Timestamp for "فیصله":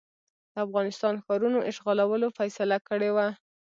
2.37-2.77